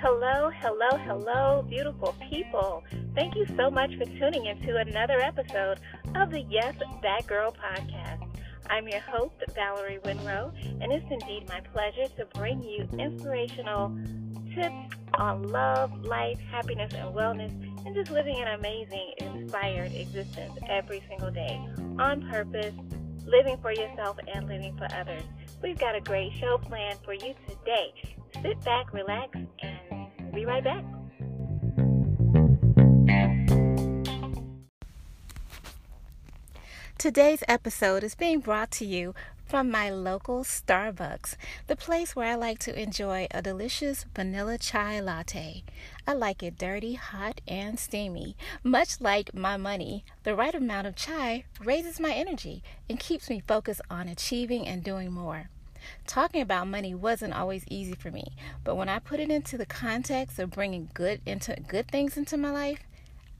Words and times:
Hello, 0.00 0.50
hello, 0.50 0.88
hello, 1.04 1.64
beautiful 1.68 2.16
people. 2.28 2.82
Thank 3.14 3.36
you 3.36 3.46
so 3.56 3.70
much 3.70 3.94
for 3.96 4.06
tuning 4.06 4.46
into 4.46 4.76
another 4.76 5.20
episode 5.20 5.78
of 6.16 6.32
the 6.32 6.40
Yes, 6.50 6.74
That 7.00 7.28
Girl 7.28 7.52
podcast. 7.52 8.26
I'm 8.68 8.88
your 8.88 8.98
host, 8.98 9.34
Valerie 9.54 10.00
Winrow, 10.04 10.52
and 10.82 10.90
it's 10.90 11.06
indeed 11.08 11.48
my 11.48 11.60
pleasure 11.72 12.08
to 12.16 12.24
bring 12.34 12.60
you 12.64 12.88
inspirational 12.98 13.96
tips 14.52 14.96
on 15.14 15.44
love, 15.44 15.92
life, 16.02 16.40
happiness, 16.50 16.92
and 16.92 17.14
wellness, 17.14 17.52
and 17.86 17.94
just 17.94 18.10
living 18.10 18.34
an 18.40 18.48
amazing, 18.58 19.12
inspired 19.18 19.92
existence 19.92 20.58
every 20.68 21.04
single 21.08 21.30
day 21.30 21.60
on 22.00 22.28
purpose, 22.28 22.74
living 23.26 23.58
for 23.60 23.72
yourself 23.72 24.18
and 24.32 24.48
living 24.48 24.76
for 24.76 24.86
others. 24.94 25.22
We've 25.62 25.78
got 25.78 25.94
a 25.94 26.00
great 26.00 26.32
show 26.38 26.58
planned 26.58 26.98
for 27.04 27.14
you 27.14 27.34
today. 27.48 27.92
Sit 28.42 28.62
back, 28.64 28.92
relax, 28.92 29.38
and 29.62 30.32
be 30.32 30.44
right 30.44 30.64
back. 30.64 30.84
Today's 36.98 37.42
episode 37.48 38.04
is 38.04 38.14
being 38.14 38.40
brought 38.40 38.70
to 38.72 38.84
you 38.84 39.14
from 39.50 39.68
my 39.68 39.90
local 39.90 40.44
Starbucks, 40.44 41.34
the 41.66 41.74
place 41.74 42.14
where 42.14 42.28
I 42.28 42.36
like 42.36 42.60
to 42.60 42.80
enjoy 42.80 43.26
a 43.32 43.42
delicious 43.42 44.06
vanilla 44.14 44.56
chai 44.58 45.00
latte. 45.00 45.64
I 46.06 46.12
like 46.12 46.44
it 46.44 46.56
dirty, 46.56 46.94
hot, 46.94 47.40
and 47.48 47.76
steamy. 47.76 48.36
Much 48.62 49.00
like 49.00 49.34
my 49.34 49.56
money, 49.56 50.04
the 50.22 50.36
right 50.36 50.54
amount 50.54 50.86
of 50.86 50.94
chai 50.94 51.46
raises 51.64 51.98
my 51.98 52.12
energy 52.12 52.62
and 52.88 53.00
keeps 53.00 53.28
me 53.28 53.42
focused 53.44 53.80
on 53.90 54.06
achieving 54.06 54.68
and 54.68 54.84
doing 54.84 55.10
more. 55.10 55.50
Talking 56.06 56.42
about 56.42 56.68
money 56.68 56.94
wasn't 56.94 57.34
always 57.34 57.64
easy 57.68 57.94
for 57.94 58.12
me, 58.12 58.36
but 58.62 58.76
when 58.76 58.88
I 58.88 59.00
put 59.00 59.18
it 59.18 59.32
into 59.32 59.58
the 59.58 59.66
context 59.66 60.38
of 60.38 60.52
bringing 60.52 60.90
good 60.94 61.22
into 61.26 61.56
good 61.66 61.88
things 61.88 62.16
into 62.16 62.36
my 62.36 62.52
life, 62.52 62.84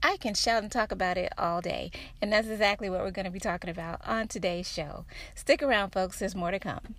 I 0.03 0.17
can 0.17 0.35
shout 0.35 0.63
and 0.63 0.73
talk 0.73 0.93
about 0.93 1.19
it 1.19 1.33
all 1.37 1.61
day. 1.61 1.91
And 2.23 2.33
that's 2.33 2.49
exactly 2.49 2.89
what 2.89 3.01
we're 3.01 3.11
going 3.11 3.27
to 3.27 3.31
be 3.31 3.39
talking 3.39 3.69
about 3.69 4.01
on 4.07 4.29
today's 4.29 4.71
show. 4.71 5.05
Stick 5.35 5.63
around, 5.63 5.91
folks, 5.91 6.19
there's 6.19 6.35
more 6.35 6.51
to 6.51 6.59
come. 6.59 6.95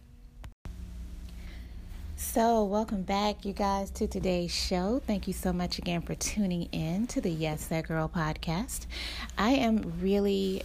So, 2.16 2.64
welcome 2.64 3.02
back, 3.02 3.44
you 3.44 3.54
guys, 3.54 3.90
to 3.92 4.06
today's 4.06 4.54
show. 4.54 5.02
Thank 5.08 5.28
you 5.28 5.34
so 5.34 5.52
much 5.52 5.80
again 5.80 6.02
for 6.02 6.14
tuning 6.14 6.70
in 6.72 7.08
to 7.08 7.22
the 7.22 7.32
Yes 7.32 7.66
That 7.68 7.88
Girl 7.88 8.08
podcast. 8.08 8.86
I 9.36 9.54
am 9.54 9.94
really 10.00 10.62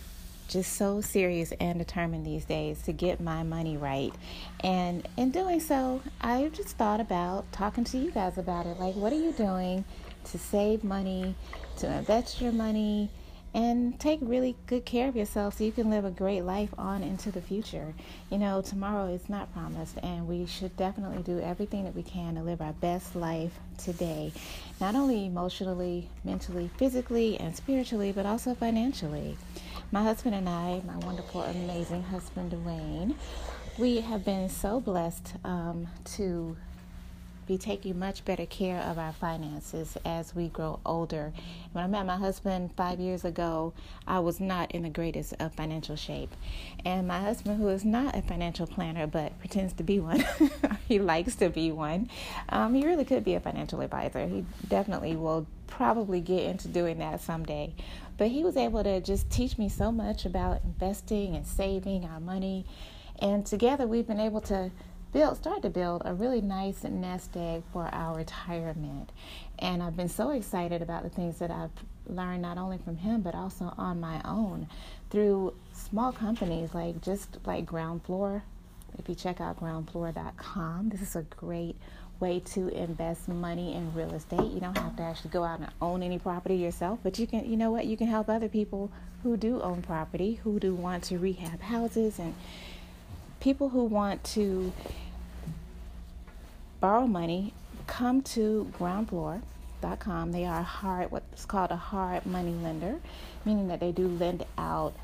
just 0.48 0.74
so 0.74 1.00
serious 1.00 1.52
and 1.58 1.78
determined 1.78 2.26
these 2.26 2.44
days 2.44 2.82
to 2.82 2.92
get 2.92 3.20
my 3.20 3.42
money 3.42 3.78
right. 3.78 4.14
And 4.60 5.08
in 5.16 5.30
doing 5.30 5.60
so, 5.60 6.02
I 6.20 6.50
just 6.52 6.76
thought 6.76 7.00
about 7.00 7.50
talking 7.52 7.84
to 7.84 7.98
you 7.98 8.10
guys 8.10 8.36
about 8.36 8.66
it. 8.66 8.78
Like, 8.78 8.94
what 8.94 9.12
are 9.14 9.18
you 9.18 9.32
doing 9.32 9.86
to 10.30 10.38
save 10.38 10.84
money, 10.84 11.34
to 11.78 11.86
invest 11.86 12.40
your 12.40 12.52
money, 12.52 13.10
and 13.54 13.98
take 13.98 14.18
really 14.20 14.54
good 14.66 14.84
care 14.84 15.08
of 15.08 15.16
yourself 15.16 15.56
so 15.56 15.64
you 15.64 15.72
can 15.72 15.88
live 15.88 16.04
a 16.04 16.10
great 16.10 16.42
life 16.42 16.68
on 16.76 17.02
into 17.02 17.30
the 17.30 17.40
future. 17.40 17.94
You 18.30 18.36
know, 18.36 18.60
tomorrow 18.60 19.06
is 19.06 19.30
not 19.30 19.50
promised, 19.54 19.96
and 20.02 20.28
we 20.28 20.44
should 20.44 20.76
definitely 20.76 21.22
do 21.22 21.40
everything 21.40 21.84
that 21.84 21.94
we 21.94 22.02
can 22.02 22.34
to 22.34 22.42
live 22.42 22.60
our 22.60 22.74
best 22.74 23.16
life 23.16 23.58
today, 23.78 24.32
not 24.78 24.94
only 24.94 25.24
emotionally, 25.24 26.10
mentally, 26.22 26.70
physically, 26.76 27.40
and 27.40 27.56
spiritually, 27.56 28.12
but 28.12 28.26
also 28.26 28.54
financially. 28.54 29.38
My 29.90 30.02
husband 30.02 30.34
and 30.34 30.48
I, 30.48 30.82
my 30.86 30.98
wonderful, 30.98 31.42
amazing 31.42 32.02
husband, 32.02 32.52
Dwayne, 32.52 33.14
we 33.78 34.00
have 34.00 34.24
been 34.24 34.50
so 34.50 34.80
blessed 34.80 35.34
um, 35.44 35.86
to 36.16 36.56
be 37.46 37.56
taking 37.56 37.98
much 37.98 38.24
better 38.24 38.44
care 38.46 38.80
of 38.80 38.98
our 38.98 39.12
finances 39.12 39.96
as 40.04 40.34
we 40.34 40.48
grow 40.48 40.80
older. 40.84 41.32
When 41.72 41.84
I 41.84 41.86
met 41.86 42.06
my 42.06 42.16
husband 42.16 42.72
five 42.76 42.98
years 42.98 43.24
ago, 43.24 43.72
I 44.06 44.18
was 44.18 44.40
not 44.40 44.72
in 44.72 44.82
the 44.82 44.88
greatest 44.88 45.34
of 45.38 45.54
financial 45.54 45.96
shape. 45.96 46.34
And 46.84 47.06
my 47.06 47.20
husband, 47.20 47.60
who 47.60 47.68
is 47.68 47.84
not 47.84 48.16
a 48.16 48.22
financial 48.22 48.66
planner 48.66 49.06
but 49.06 49.38
pretends 49.38 49.72
to 49.74 49.84
be 49.84 50.00
one, 50.00 50.24
he 50.88 50.98
likes 50.98 51.36
to 51.36 51.48
be 51.48 51.70
one, 51.70 52.10
um, 52.48 52.74
he 52.74 52.84
really 52.84 53.04
could 53.04 53.24
be 53.24 53.34
a 53.34 53.40
financial 53.40 53.80
advisor. 53.80 54.26
He 54.26 54.44
definitely 54.68 55.14
will 55.14 55.46
probably 55.66 56.20
get 56.20 56.44
into 56.44 56.68
doing 56.68 56.98
that 56.98 57.20
someday. 57.20 57.74
But 58.18 58.28
he 58.28 58.42
was 58.42 58.56
able 58.56 58.82
to 58.82 59.00
just 59.00 59.30
teach 59.30 59.58
me 59.58 59.68
so 59.68 59.92
much 59.92 60.24
about 60.24 60.62
investing 60.64 61.36
and 61.36 61.46
saving 61.46 62.04
our 62.04 62.18
money. 62.18 62.64
And 63.20 63.46
together 63.46 63.86
we've 63.86 64.06
been 64.06 64.20
able 64.20 64.40
to 64.42 64.70
build, 65.16 65.34
start 65.38 65.62
to 65.62 65.70
build 65.70 66.02
a 66.04 66.12
really 66.12 66.42
nice 66.42 66.84
nest 66.84 67.34
egg 67.38 67.62
for 67.72 67.88
our 67.90 68.14
retirement. 68.14 69.10
And 69.58 69.82
I've 69.82 69.96
been 69.96 70.10
so 70.10 70.28
excited 70.28 70.82
about 70.82 71.04
the 71.04 71.08
things 71.08 71.38
that 71.38 71.50
I've 71.50 71.70
learned 72.06 72.42
not 72.42 72.58
only 72.58 72.76
from 72.76 72.98
him 72.98 73.22
but 73.22 73.34
also 73.34 73.72
on 73.78 73.98
my 73.98 74.20
own 74.26 74.68
through 75.08 75.54
small 75.72 76.12
companies 76.12 76.74
like 76.74 77.00
just 77.00 77.38
like 77.46 77.64
Groundfloor. 77.64 78.42
If 78.98 79.08
you 79.08 79.14
check 79.14 79.40
out 79.40 79.58
groundfloor.com, 79.58 80.90
this 80.90 81.00
is 81.00 81.16
a 81.16 81.22
great 81.22 81.76
way 82.20 82.40
to 82.40 82.68
invest 82.68 83.26
money 83.26 83.74
in 83.74 83.94
real 83.94 84.12
estate. 84.12 84.50
You 84.52 84.60
don't 84.60 84.76
have 84.76 84.96
to 84.96 85.02
actually 85.02 85.30
go 85.30 85.44
out 85.44 85.60
and 85.60 85.70
own 85.80 86.02
any 86.02 86.18
property 86.18 86.56
yourself, 86.56 86.98
but 87.02 87.18
you 87.18 87.26
can, 87.26 87.50
you 87.50 87.56
know 87.56 87.70
what, 87.70 87.86
you 87.86 87.96
can 87.96 88.06
help 88.06 88.28
other 88.28 88.48
people 88.48 88.90
who 89.22 89.38
do 89.38 89.62
own 89.62 89.80
property, 89.80 90.34
who 90.44 90.60
do 90.60 90.74
want 90.74 91.04
to 91.04 91.18
rehab 91.18 91.62
houses 91.62 92.18
and 92.18 92.34
people 93.40 93.68
who 93.68 93.84
want 93.84 94.24
to 94.24 94.72
borrow 96.80 97.06
money, 97.06 97.52
come 97.86 98.22
to 98.22 98.72
groundfloor.com. 98.78 100.32
They 100.32 100.44
are 100.44 100.62
hard, 100.62 101.10
what's 101.10 101.44
called 101.44 101.70
a 101.70 101.76
hard 101.76 102.26
money 102.26 102.52
lender, 102.52 103.00
meaning 103.44 103.68
that 103.68 103.80
they 103.80 103.92
do 103.92 104.08
lend 104.08 104.44
out 104.58 104.94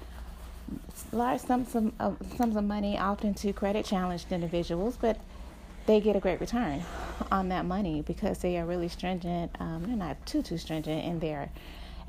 large 1.12 1.41
sums 1.41 1.75
of, 1.75 1.93
uh, 2.00 2.12
sums 2.37 2.56
of 2.56 2.65
money, 2.65 2.99
often 2.99 3.34
to 3.34 3.53
credit 3.53 3.84
challenged 3.84 4.33
individuals, 4.33 4.97
but 5.00 5.19
they 5.87 6.00
get 6.00 6.16
a 6.16 6.21
great 6.21 6.41
return 6.41 6.83
on 7.31 7.49
that 7.49 7.65
money 7.65 8.03
because 8.03 8.39
they 8.39 8.56
are 8.56 8.65
really 8.65 8.89
stringent. 8.89 9.50
Um, 9.60 9.84
they're 9.87 9.97
not 9.97 10.25
too 10.27 10.43
too 10.43 10.59
stringent 10.59 11.04
in 11.04 11.19
their 11.19 11.50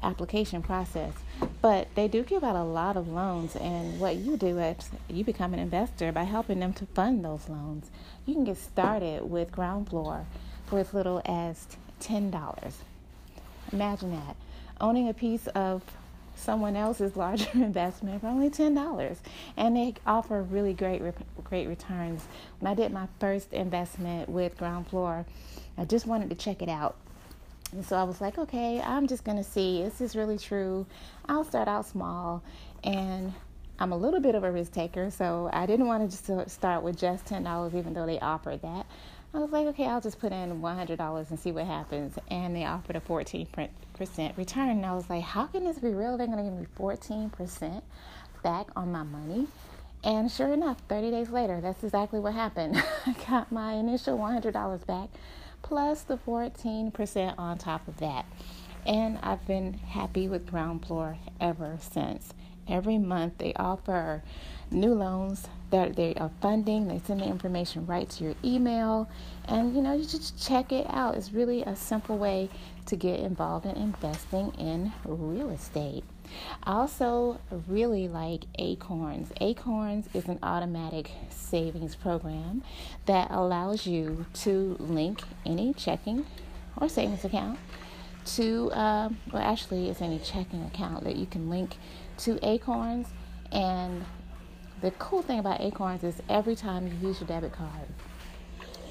application 0.03 0.61
process, 0.61 1.13
but 1.61 1.87
they 1.95 2.07
do 2.07 2.23
give 2.23 2.43
out 2.43 2.55
a 2.55 2.63
lot 2.63 2.97
of 2.97 3.07
loans. 3.07 3.55
And 3.55 3.99
what 3.99 4.17
you 4.17 4.37
do 4.37 4.59
is 4.59 4.89
you 5.09 5.23
become 5.23 5.53
an 5.53 5.59
investor 5.59 6.11
by 6.11 6.23
helping 6.23 6.59
them 6.59 6.73
to 6.73 6.85
fund 6.87 7.23
those 7.23 7.49
loans. 7.49 7.89
You 8.25 8.33
can 8.33 8.43
get 8.43 8.57
started 8.57 9.29
with 9.29 9.51
Groundfloor 9.51 10.25
for 10.65 10.79
as 10.79 10.93
little 10.93 11.21
as 11.25 11.67
ten 11.99 12.29
dollars. 12.31 12.77
Imagine 13.71 14.11
that 14.11 14.35
owning 14.79 15.07
a 15.07 15.13
piece 15.13 15.47
of 15.47 15.81
someone 16.35 16.75
else's 16.75 17.15
larger 17.15 17.49
investment 17.53 18.21
for 18.21 18.27
only 18.27 18.49
ten 18.49 18.73
dollars, 18.73 19.17
and 19.57 19.75
they 19.75 19.95
offer 20.05 20.41
really 20.41 20.73
great 20.73 21.01
great 21.43 21.67
returns. 21.67 22.23
When 22.59 22.71
I 22.71 22.75
did 22.75 22.91
my 22.91 23.07
first 23.19 23.53
investment 23.53 24.29
with 24.29 24.57
Groundfloor, 24.57 25.25
I 25.77 25.85
just 25.85 26.05
wanted 26.05 26.29
to 26.29 26.35
check 26.35 26.61
it 26.61 26.69
out 26.69 26.95
and 27.73 27.85
so 27.85 27.95
I 27.95 28.03
was 28.03 28.21
like, 28.21 28.37
okay, 28.37 28.81
I'm 28.81 29.07
just 29.07 29.23
going 29.23 29.37
to 29.37 29.43
see, 29.43 29.81
is 29.81 29.97
this 29.97 30.15
really 30.15 30.37
true? 30.37 30.85
I'll 31.27 31.43
start 31.43 31.67
out 31.67 31.85
small. 31.85 32.43
And 32.83 33.33
I'm 33.79 33.91
a 33.91 33.97
little 33.97 34.19
bit 34.19 34.35
of 34.35 34.43
a 34.43 34.51
risk 34.51 34.71
taker, 34.71 35.09
so 35.09 35.49
I 35.51 35.65
didn't 35.65 35.87
want 35.87 36.09
to 36.09 36.15
just 36.15 36.51
start 36.51 36.83
with 36.83 36.97
just 36.97 37.25
$10, 37.25 37.73
even 37.75 37.93
though 37.93 38.05
they 38.05 38.19
offered 38.19 38.61
that. 38.61 38.85
I 39.33 39.39
was 39.39 39.49
like, 39.51 39.65
okay, 39.67 39.87
I'll 39.87 40.01
just 40.01 40.19
put 40.19 40.31
in 40.31 40.61
$100 40.61 41.29
and 41.29 41.39
see 41.39 41.51
what 41.51 41.65
happens. 41.65 42.19
And 42.29 42.55
they 42.55 42.65
offered 42.65 42.95
a 42.95 43.01
14% 43.01 43.47
return. 44.37 44.69
And 44.69 44.85
I 44.85 44.93
was 44.93 45.09
like, 45.09 45.23
how 45.23 45.47
can 45.47 45.63
this 45.63 45.79
be 45.79 45.89
real? 45.89 46.17
They're 46.17 46.27
going 46.27 46.37
to 46.37 46.43
give 46.43 46.53
me 46.53 46.67
14% 46.77 47.81
back 48.43 48.67
on 48.75 48.91
my 48.91 49.01
money. 49.01 49.47
And 50.03 50.29
sure 50.29 50.53
enough, 50.53 50.77
30 50.87 51.09
days 51.09 51.29
later, 51.29 51.61
that's 51.61 51.83
exactly 51.83 52.19
what 52.19 52.33
happened. 52.33 52.75
I 53.07 53.15
got 53.27 53.51
my 53.51 53.73
initial 53.73 54.19
$100 54.19 54.85
back 54.85 55.09
plus 55.63 56.03
the 56.03 56.17
14% 56.17 57.33
on 57.39 57.57
top 57.57 57.87
of 57.87 57.97
that. 57.97 58.25
And 58.85 59.17
I've 59.23 59.47
been 59.47 59.73
happy 59.73 60.27
with 60.27 60.45
Groundfloor 60.45 61.17
ever 61.41 61.77
since. 61.79 62.33
Every 62.67 62.97
month 62.97 63.39
they 63.39 63.53
offer 63.55 64.23
new 64.69 64.93
loans 64.93 65.47
that 65.73 65.95
they 65.95 66.13
are 66.15 66.29
funding. 66.39 66.87
They 66.87 66.99
send 66.99 67.21
the 67.21 67.25
information 67.25 67.87
right 67.87 68.07
to 68.07 68.23
your 68.23 68.35
email. 68.45 69.09
And 69.47 69.75
you 69.75 69.81
know, 69.81 69.93
you 69.93 70.05
just 70.05 70.39
check 70.41 70.71
it 70.71 70.85
out. 70.87 71.15
It's 71.15 71.33
really 71.33 71.63
a 71.63 71.75
simple 71.75 72.15
way 72.15 72.51
to 72.85 72.95
get 72.95 73.19
involved 73.19 73.65
in 73.65 73.75
investing 73.75 74.53
in 74.59 74.93
real 75.03 75.49
estate. 75.49 76.03
I 76.63 76.73
also 76.73 77.39
really 77.67 78.07
like 78.07 78.43
Acorns. 78.59 79.31
Acorns 79.41 80.07
is 80.13 80.25
an 80.27 80.37
automatic 80.43 81.09
savings 81.29 81.95
program 81.95 82.61
that 83.07 83.31
allows 83.31 83.87
you 83.87 84.27
to 84.43 84.77
link 84.79 85.23
any 85.43 85.73
checking 85.73 86.27
or 86.77 86.87
savings 86.87 87.25
account 87.25 87.57
to, 88.25 88.71
uh, 88.73 89.09
well, 89.31 89.41
actually, 89.41 89.89
it's 89.89 90.01
any 90.01 90.19
checking 90.19 90.63
account 90.65 91.03
that 91.05 91.15
you 91.15 91.25
can 91.25 91.49
link 91.49 91.77
to 92.19 92.37
Acorns 92.43 93.07
and 93.51 94.05
The 94.83 94.91
cool 94.91 95.21
thing 95.21 95.39
about 95.39 95.61
Acorns 95.61 96.03
is 96.03 96.21
every 96.27 96.57
time 96.57 96.85
you 96.85 97.07
use 97.07 97.21
your 97.21 97.27
debit 97.29 97.53
card, 97.53 97.87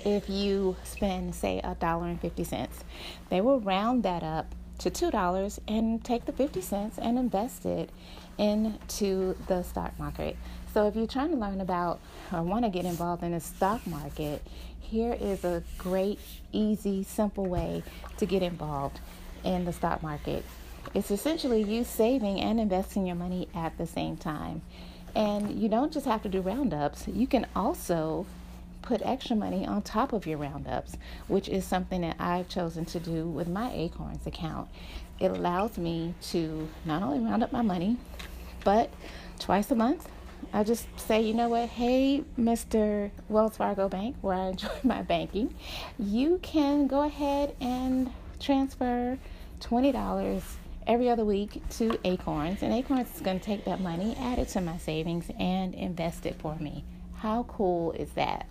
if 0.06 0.26
you 0.26 0.74
spend, 0.84 1.34
say, 1.34 1.60
a 1.62 1.74
dollar 1.74 2.06
and 2.06 2.18
fifty 2.18 2.44
cents, 2.44 2.82
they 3.28 3.42
will 3.42 3.60
round 3.60 4.02
that 4.04 4.22
up 4.22 4.46
to 4.78 4.88
two 4.88 5.10
dollars 5.10 5.60
and 5.68 6.02
take 6.02 6.24
the 6.24 6.32
fifty 6.32 6.62
cents 6.62 6.96
and 6.96 7.18
invest 7.18 7.66
it 7.66 7.90
into 8.38 9.36
the 9.48 9.62
stock 9.64 9.98
market. 9.98 10.38
So 10.72 10.88
if 10.88 10.96
you're 10.96 11.06
trying 11.06 11.32
to 11.32 11.36
learn 11.36 11.60
about 11.60 12.00
or 12.32 12.42
want 12.42 12.64
to 12.64 12.70
get 12.70 12.86
involved 12.86 13.22
in 13.22 13.32
the 13.32 13.40
stock 13.40 13.86
market, 13.86 14.40
here 14.80 15.12
is 15.20 15.44
a 15.44 15.62
great, 15.76 16.18
easy, 16.52 17.02
simple 17.02 17.44
way 17.44 17.82
to 18.16 18.24
get 18.24 18.42
involved 18.42 18.98
in 19.44 19.66
the 19.66 19.74
stock 19.74 20.02
market. 20.02 20.42
It's 20.94 21.10
essentially 21.10 21.62
you 21.62 21.84
saving 21.84 22.40
and 22.40 22.58
investing 22.58 23.06
your 23.06 23.16
money 23.16 23.48
at 23.54 23.76
the 23.76 23.86
same 23.86 24.16
time. 24.16 24.62
And 25.14 25.60
you 25.60 25.68
don't 25.68 25.92
just 25.92 26.06
have 26.06 26.22
to 26.22 26.28
do 26.28 26.40
roundups, 26.40 27.06
you 27.06 27.26
can 27.26 27.46
also 27.54 28.26
put 28.80 29.00
extra 29.02 29.36
money 29.36 29.66
on 29.66 29.82
top 29.82 30.12
of 30.12 30.26
your 30.26 30.38
roundups, 30.38 30.96
which 31.28 31.48
is 31.48 31.64
something 31.64 32.00
that 32.00 32.16
I've 32.18 32.48
chosen 32.48 32.84
to 32.86 33.00
do 33.00 33.26
with 33.26 33.48
my 33.48 33.72
Acorns 33.72 34.26
account. 34.26 34.68
It 35.20 35.30
allows 35.30 35.78
me 35.78 36.14
to 36.30 36.68
not 36.84 37.02
only 37.02 37.20
round 37.20 37.42
up 37.42 37.52
my 37.52 37.62
money, 37.62 37.96
but 38.64 38.90
twice 39.38 39.70
a 39.70 39.74
month, 39.74 40.08
I 40.52 40.64
just 40.64 40.86
say, 40.98 41.22
you 41.22 41.34
know 41.34 41.48
what, 41.48 41.68
hey, 41.68 42.24
Mr. 42.38 43.10
Wells 43.28 43.56
Fargo 43.56 43.88
Bank, 43.88 44.16
where 44.20 44.34
I 44.34 44.46
enjoy 44.48 44.68
my 44.82 45.02
banking, 45.02 45.54
you 45.98 46.38
can 46.42 46.86
go 46.88 47.02
ahead 47.02 47.54
and 47.60 48.12
transfer 48.40 49.18
$20 49.60 50.42
every 50.86 51.08
other 51.08 51.24
week 51.24 51.62
to 51.70 51.98
Acorns, 52.04 52.62
and 52.62 52.72
Acorns 52.72 53.14
is 53.14 53.20
going 53.20 53.38
to 53.38 53.44
take 53.44 53.64
that 53.64 53.80
money, 53.80 54.16
add 54.18 54.38
it 54.38 54.48
to 54.48 54.60
my 54.60 54.78
savings, 54.78 55.30
and 55.38 55.74
invest 55.74 56.26
it 56.26 56.36
for 56.40 56.56
me. 56.56 56.84
How 57.16 57.44
cool 57.44 57.92
is 57.92 58.10
that? 58.12 58.46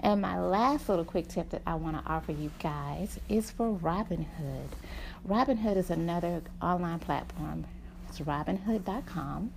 And 0.00 0.20
my 0.20 0.38
last 0.40 0.88
little 0.88 1.04
quick 1.04 1.28
tip 1.28 1.50
that 1.50 1.62
I 1.66 1.74
want 1.74 2.02
to 2.02 2.10
offer 2.10 2.32
you 2.32 2.50
guys 2.60 3.18
is 3.28 3.50
for 3.50 3.72
Robinhood. 3.72 4.68
Robinhood 5.28 5.76
is 5.76 5.90
another 5.90 6.42
online 6.60 6.98
platform. 6.98 7.64
It's 8.08 8.20
robinhood.com 8.20 9.52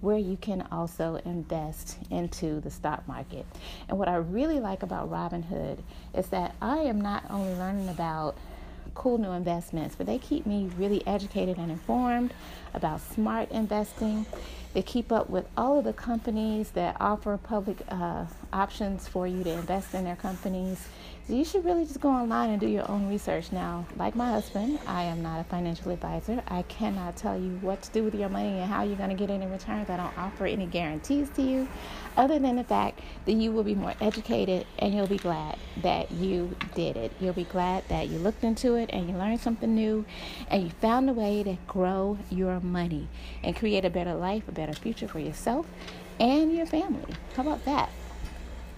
where 0.00 0.18
you 0.18 0.36
can 0.36 0.66
also 0.70 1.20
invest 1.24 1.98
into 2.10 2.60
the 2.60 2.70
stock 2.70 3.06
market. 3.08 3.46
And 3.88 3.98
what 3.98 4.08
I 4.08 4.16
really 4.16 4.60
like 4.60 4.82
about 4.82 5.10
Robinhood 5.10 5.78
is 6.14 6.26
that 6.28 6.54
I 6.60 6.78
am 6.78 7.00
not 7.00 7.24
only 7.30 7.54
learning 7.54 7.88
about 7.88 8.36
cool 8.94 9.18
new 9.18 9.32
investments, 9.32 9.94
but 9.96 10.06
they 10.06 10.18
keep 10.18 10.46
me 10.46 10.70
really 10.76 11.06
educated 11.06 11.58
and 11.58 11.70
informed 11.70 12.32
about 12.74 13.00
smart 13.00 13.50
investing. 13.50 14.26
They 14.76 14.82
keep 14.82 15.10
up 15.10 15.30
with 15.30 15.46
all 15.56 15.78
of 15.78 15.84
the 15.84 15.94
companies 15.94 16.72
that 16.72 16.98
offer 17.00 17.38
public 17.38 17.78
uh, 17.88 18.26
options 18.52 19.08
for 19.08 19.26
you 19.26 19.42
to 19.42 19.50
invest 19.52 19.94
in 19.94 20.04
their 20.04 20.16
companies. 20.16 20.86
So 21.26 21.32
you 21.34 21.44
should 21.44 21.64
really 21.64 21.84
just 21.84 22.00
go 22.00 22.10
online 22.10 22.50
and 22.50 22.60
do 22.60 22.68
your 22.68 22.88
own 22.88 23.08
research. 23.08 23.50
Now, 23.50 23.84
like 23.96 24.14
my 24.14 24.30
husband, 24.30 24.78
I 24.86 25.02
am 25.04 25.22
not 25.22 25.40
a 25.40 25.44
financial 25.44 25.90
advisor. 25.90 26.40
I 26.46 26.62
cannot 26.62 27.16
tell 27.16 27.36
you 27.36 27.58
what 27.62 27.82
to 27.82 27.90
do 27.90 28.04
with 28.04 28.14
your 28.14 28.28
money 28.28 28.60
and 28.60 28.70
how 28.70 28.84
you're 28.84 28.96
going 28.96 29.08
to 29.08 29.16
get 29.16 29.28
any 29.28 29.46
returns. 29.46 29.90
I 29.90 29.96
don't 29.96 30.16
offer 30.16 30.46
any 30.46 30.66
guarantees 30.66 31.30
to 31.30 31.42
you, 31.42 31.66
other 32.16 32.38
than 32.38 32.54
the 32.54 32.62
fact 32.62 33.00
that 33.24 33.32
you 33.32 33.50
will 33.50 33.64
be 33.64 33.74
more 33.74 33.94
educated 34.00 34.66
and 34.78 34.94
you'll 34.94 35.08
be 35.08 35.16
glad 35.16 35.58
that 35.82 36.12
you 36.12 36.54
did 36.76 36.96
it. 36.96 37.10
You'll 37.18 37.32
be 37.32 37.44
glad 37.44 37.88
that 37.88 38.08
you 38.08 38.18
looked 38.18 38.44
into 38.44 38.76
it 38.76 38.90
and 38.92 39.08
you 39.08 39.16
learned 39.16 39.40
something 39.40 39.74
new 39.74 40.04
and 40.48 40.62
you 40.62 40.70
found 40.70 41.10
a 41.10 41.12
way 41.12 41.42
to 41.42 41.56
grow 41.66 42.18
your 42.30 42.60
money 42.60 43.08
and 43.42 43.56
create 43.56 43.84
a 43.84 43.90
better 43.90 44.14
life, 44.14 44.46
a 44.46 44.52
better 44.52 44.65
future 44.74 45.08
for 45.08 45.18
yourself 45.18 45.66
and 46.18 46.52
your 46.52 46.66
family. 46.66 47.14
How 47.34 47.42
about 47.42 47.64
that? 47.64 47.90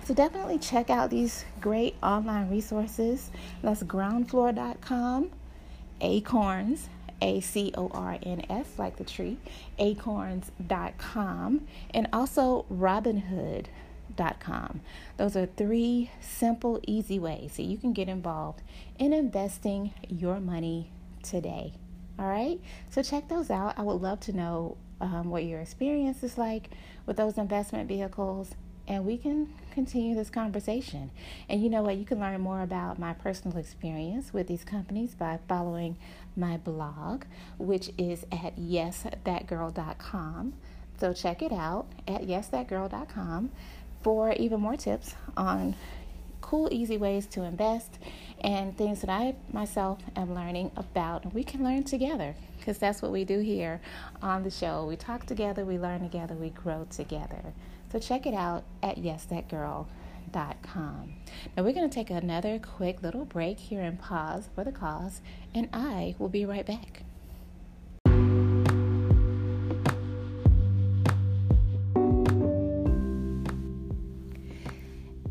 So 0.09 0.15
definitely 0.15 0.59
check 0.59 0.89
out 0.89 1.11
these 1.11 1.45
great 1.61 1.95
online 2.03 2.51
resources. 2.51 3.31
That's 3.61 3.83
groundfloor.com, 3.83 5.31
acorns, 6.01 6.89
A 7.21 7.41
C 7.41 7.75
O 7.77 7.91
R 7.93 8.17
N 8.23 8.43
S, 8.49 8.79
like 8.79 8.97
the 8.97 9.05
tree, 9.05 9.37
acorns.com, 9.79 11.67
and 11.93 12.09
also 12.11 12.65
robinhood.com. 12.73 14.81
Those 15.19 15.37
are 15.37 15.45
three 15.45 16.11
simple, 16.23 16.81
easy 16.87 17.19
ways 17.19 17.57
that 17.57 17.65
you 17.65 17.77
can 17.77 17.93
get 17.93 18.09
involved 18.09 18.63
in 18.99 19.13
investing 19.13 19.93
your 20.09 20.41
money 20.41 20.91
today. 21.23 21.75
All 22.19 22.29
right, 22.29 22.59
so 22.91 23.03
check 23.03 23.29
those 23.29 23.51
out. 23.51 23.79
I 23.79 23.83
would 23.83 24.01
love 24.01 24.21
to 24.21 24.33
know 24.33 24.79
um, 25.01 25.31
what 25.31 25.45
your 25.45 25.61
experience 25.61 26.23
is 26.23 26.39
like 26.39 26.71
with 27.07 27.17
those 27.17 27.39
investment 27.39 27.89
vehicles 27.89 28.55
and 28.89 29.05
we 29.05 29.19
can 29.19 29.53
continue 29.71 30.15
this 30.15 30.31
conversation. 30.31 31.11
And 31.49 31.63
you 31.63 31.69
know 31.69 31.83
what? 31.83 31.97
You 31.97 32.07
can 32.07 32.19
learn 32.19 32.41
more 32.41 32.63
about 32.63 32.99
my 32.99 33.13
personal 33.13 33.59
experience 33.59 34.33
with 34.33 34.49
these 34.49 34.65
companies 34.65 35.15
by 35.15 35.39
following 35.47 35.99
my 36.35 36.57
blog, 36.57 37.25
which 37.59 37.91
is 37.99 38.25
at 38.33 38.57
yesthatgirl.com. 38.57 40.55
So 40.99 41.13
check 41.13 41.43
it 41.43 41.53
out 41.53 41.87
at 42.09 42.23
yesthatgirl.com 42.23 43.51
for 44.03 44.33
even 44.33 44.61
more 44.61 44.77
tips 44.77 45.15
on 45.37 45.77
cool, 46.41 46.69
easy 46.73 46.97
ways 46.97 47.27
to 47.27 47.43
invest 47.43 47.99
and 48.41 48.77
things 48.77 49.03
that 49.03 49.11
I 49.11 49.35
myself 49.53 49.99
am 50.17 50.35
learning 50.35 50.71
about. 50.77 51.35
We 51.35 51.45
can 51.45 51.63
learn 51.63 51.85
together 51.85 52.35
because 52.69 52.79
that's 52.79 53.01
what 53.01 53.11
we 53.11 53.25
do 53.25 53.39
here 53.39 53.81
on 54.21 54.43
the 54.43 54.51
show. 54.51 54.85
We 54.85 54.95
talk 54.95 55.25
together, 55.25 55.65
we 55.65 55.79
learn 55.79 56.03
together, 56.03 56.35
we 56.35 56.51
grow 56.51 56.87
together. 56.91 57.55
So 57.91 57.99
check 57.99 58.27
it 58.27 58.35
out 58.35 58.65
at 58.83 58.97
yesthatgirl.com. 58.97 59.87
Now 61.57 61.63
we're 61.63 61.73
going 61.73 61.89
to 61.89 61.95
take 61.95 62.11
another 62.11 62.59
quick 62.59 63.03
little 63.03 63.25
break 63.25 63.59
here 63.59 63.81
and 63.81 63.99
pause 63.99 64.51
for 64.55 64.65
the 64.65 64.73
cause, 64.73 65.23
and 65.55 65.71
I 65.73 66.15
will 66.19 66.29
be 66.29 66.45
right 66.45 66.67
back. 66.67 67.05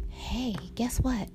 Hey, 0.09 0.55
guess 0.73 0.99
what? 0.99 1.29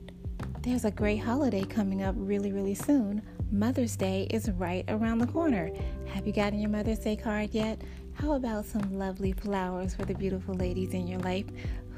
There's 0.62 0.84
a 0.84 0.90
great 0.90 1.18
holiday 1.18 1.62
coming 1.62 2.02
up 2.02 2.16
really, 2.18 2.50
really 2.50 2.74
soon. 2.74 3.22
Mother's 3.52 3.96
Day 3.96 4.26
is 4.30 4.50
right 4.52 4.82
around 4.88 5.18
the 5.18 5.26
corner. 5.26 5.70
Have 6.06 6.26
you 6.26 6.32
gotten 6.32 6.58
your 6.58 6.70
Mother's 6.70 7.00
Day 7.00 7.16
card 7.16 7.50
yet? 7.52 7.82
How 8.14 8.32
about 8.32 8.64
some 8.64 8.98
lovely 8.98 9.32
flowers 9.32 9.94
for 9.94 10.06
the 10.06 10.14
beautiful 10.14 10.54
ladies 10.54 10.94
in 10.94 11.06
your 11.06 11.20
life 11.20 11.44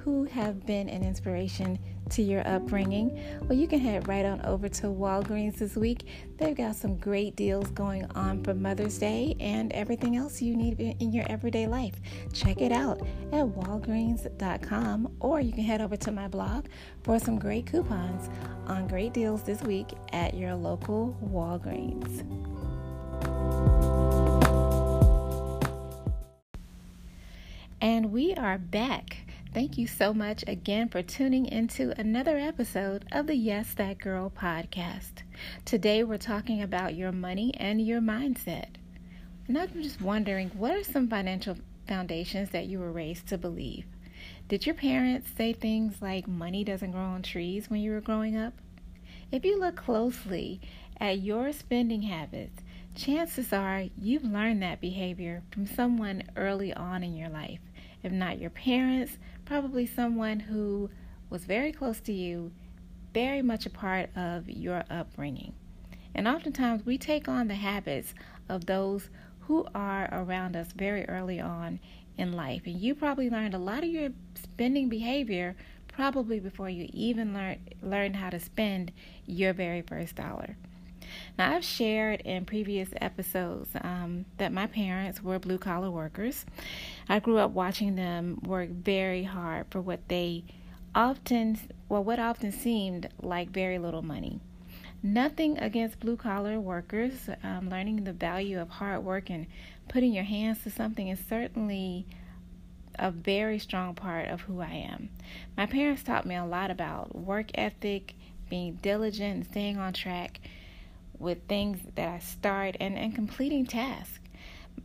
who 0.02 0.24
have 0.24 0.66
been 0.66 0.88
an 0.88 1.04
inspiration 1.04 1.78
to 2.10 2.22
your 2.22 2.46
upbringing? 2.46 3.18
Well, 3.42 3.58
you 3.58 3.66
can 3.66 3.78
head 3.78 4.08
right 4.08 4.24
on 4.24 4.40
over 4.42 4.68
to 4.68 4.86
Walgreens 4.86 5.56
this 5.56 5.76
week. 5.76 6.06
They've 6.38 6.56
got 6.56 6.76
some 6.76 6.96
great 6.96 7.36
deals 7.36 7.70
going 7.70 8.04
on 8.14 8.42
for 8.42 8.54
Mother's 8.54 8.98
Day 8.98 9.36
and 9.40 9.72
everything 9.72 10.16
else 10.16 10.40
you 10.42 10.56
need 10.56 10.80
in 10.80 11.12
your 11.12 11.26
everyday 11.28 11.66
life. 11.66 11.94
Check 12.32 12.60
it 12.60 12.72
out 12.72 13.00
at 13.32 13.44
walgreens.com 13.46 15.16
or 15.20 15.40
you 15.40 15.52
can 15.52 15.64
head 15.64 15.80
over 15.80 15.96
to 15.96 16.12
my 16.12 16.28
blog 16.28 16.66
for 17.02 17.18
some 17.18 17.38
great 17.38 17.66
coupons 17.66 18.28
on 18.66 18.88
great 18.88 19.12
deals 19.12 19.42
this 19.42 19.62
week 19.62 19.92
at 20.12 20.34
your 20.34 20.54
local 20.54 21.16
Walgreens. 21.22 22.22
And 27.80 28.12
we 28.12 28.32
are 28.34 28.56
back. 28.56 29.18
Thank 29.54 29.78
you 29.78 29.86
so 29.86 30.12
much 30.12 30.42
again 30.48 30.88
for 30.88 31.00
tuning 31.00 31.46
into 31.46 31.94
another 31.96 32.36
episode 32.36 33.04
of 33.12 33.28
the 33.28 33.36
Yes 33.36 33.72
That 33.74 33.98
Girl 33.98 34.28
podcast. 34.28 35.22
Today 35.64 36.02
we're 36.02 36.18
talking 36.18 36.60
about 36.60 36.96
your 36.96 37.12
money 37.12 37.54
and 37.56 37.80
your 37.80 38.00
mindset. 38.00 38.70
And 39.46 39.56
I'm 39.56 39.80
just 39.80 40.00
wondering 40.00 40.50
what 40.56 40.72
are 40.72 40.82
some 40.82 41.06
financial 41.06 41.56
foundations 41.86 42.50
that 42.50 42.66
you 42.66 42.80
were 42.80 42.90
raised 42.90 43.28
to 43.28 43.38
believe? 43.38 43.84
Did 44.48 44.66
your 44.66 44.74
parents 44.74 45.30
say 45.36 45.52
things 45.52 46.02
like 46.02 46.26
money 46.26 46.64
doesn't 46.64 46.90
grow 46.90 47.00
on 47.04 47.22
trees 47.22 47.70
when 47.70 47.80
you 47.80 47.92
were 47.92 48.00
growing 48.00 48.36
up? 48.36 48.54
If 49.30 49.44
you 49.44 49.60
look 49.60 49.76
closely 49.76 50.60
at 50.98 51.20
your 51.20 51.52
spending 51.52 52.02
habits, 52.02 52.60
chances 52.96 53.52
are 53.52 53.84
you've 53.96 54.24
learned 54.24 54.64
that 54.64 54.80
behavior 54.80 55.44
from 55.52 55.68
someone 55.68 56.24
early 56.34 56.74
on 56.74 57.04
in 57.04 57.16
your 57.16 57.28
life 57.28 57.60
if 58.04 58.12
not 58.12 58.38
your 58.38 58.50
parents, 58.50 59.16
probably 59.44 59.86
someone 59.86 60.40
who 60.40 60.90
was 61.30 61.44
very 61.44 61.72
close 61.72 62.00
to 62.00 62.12
you, 62.12 62.52
very 63.12 63.42
much 63.42 63.66
a 63.66 63.70
part 63.70 64.10
of 64.16 64.48
your 64.48 64.84
upbringing. 64.90 65.54
And 66.14 66.28
oftentimes 66.28 66.86
we 66.86 66.98
take 66.98 67.28
on 67.28 67.48
the 67.48 67.54
habits 67.54 68.14
of 68.48 68.66
those 68.66 69.08
who 69.40 69.66
are 69.74 70.08
around 70.12 70.56
us 70.56 70.72
very 70.72 71.04
early 71.08 71.40
on 71.40 71.80
in 72.16 72.32
life. 72.32 72.62
And 72.66 72.80
you 72.80 72.94
probably 72.94 73.28
learned 73.28 73.54
a 73.54 73.58
lot 73.58 73.82
of 73.82 73.90
your 73.90 74.10
spending 74.34 74.88
behavior 74.88 75.56
probably 75.88 76.40
before 76.40 76.68
you 76.68 76.88
even 76.92 77.32
learned 77.32 77.74
learned 77.82 78.16
how 78.16 78.30
to 78.30 78.40
spend 78.40 78.92
your 79.26 79.52
very 79.52 79.82
first 79.82 80.16
dollar. 80.16 80.56
Now, 81.38 81.54
I've 81.54 81.64
shared 81.64 82.20
in 82.22 82.44
previous 82.44 82.90
episodes 83.00 83.70
um, 83.80 84.24
that 84.38 84.52
my 84.52 84.66
parents 84.66 85.22
were 85.22 85.38
blue 85.38 85.58
collar 85.58 85.90
workers. 85.90 86.44
I 87.08 87.18
grew 87.18 87.38
up 87.38 87.50
watching 87.50 87.96
them 87.96 88.40
work 88.44 88.70
very 88.70 89.24
hard 89.24 89.66
for 89.70 89.80
what 89.80 90.08
they 90.08 90.44
often, 90.94 91.58
well, 91.88 92.04
what 92.04 92.18
often 92.18 92.52
seemed 92.52 93.08
like 93.20 93.50
very 93.50 93.78
little 93.78 94.02
money. 94.02 94.40
Nothing 95.02 95.58
against 95.58 96.00
blue 96.00 96.16
collar 96.16 96.58
workers. 96.58 97.28
Um, 97.42 97.68
learning 97.68 98.04
the 98.04 98.12
value 98.12 98.60
of 98.60 98.70
hard 98.70 99.04
work 99.04 99.28
and 99.28 99.46
putting 99.88 100.12
your 100.12 100.24
hands 100.24 100.62
to 100.62 100.70
something 100.70 101.08
is 101.08 101.20
certainly 101.28 102.06
a 102.98 103.10
very 103.10 103.58
strong 103.58 103.94
part 103.94 104.28
of 104.28 104.42
who 104.42 104.60
I 104.60 104.86
am. 104.90 105.10
My 105.56 105.66
parents 105.66 106.02
taught 106.02 106.26
me 106.26 106.36
a 106.36 106.44
lot 106.44 106.70
about 106.70 107.14
work 107.14 107.50
ethic, 107.54 108.14
being 108.48 108.74
diligent, 108.76 109.46
staying 109.46 109.78
on 109.78 109.92
track 109.92 110.40
with 111.24 111.48
things 111.48 111.80
that 111.94 112.08
I 112.08 112.18
start 112.20 112.76
and, 112.78 112.96
and 112.96 113.14
completing 113.14 113.66
tasks. 113.66 114.20